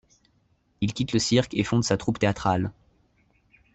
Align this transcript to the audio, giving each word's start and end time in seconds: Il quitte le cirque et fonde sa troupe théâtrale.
Il 0.81 0.95
quitte 0.95 1.13
le 1.13 1.19
cirque 1.19 1.53
et 1.53 1.63
fonde 1.63 1.83
sa 1.83 1.95
troupe 1.95 2.17
théâtrale. 2.17 2.71